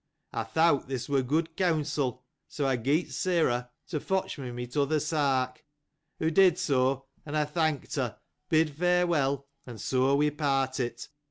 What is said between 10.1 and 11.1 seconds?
we parted.